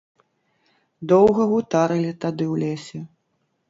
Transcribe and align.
Доўга 1.13 1.41
гутарылі 1.53 2.19
тады 2.27 2.45
ў 2.53 2.67
лесе. 2.67 2.99